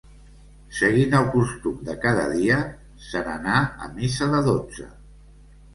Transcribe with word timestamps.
Seguint 0.77 1.13
el 1.17 1.27
costum 1.35 1.77
de 1.89 1.97
cada 2.07 2.25
dia, 2.33 2.59
se 3.11 3.25
n'anà 3.29 3.61
a 3.89 3.95
missa 4.01 4.35
de 4.35 4.45
dotze. 4.51 4.91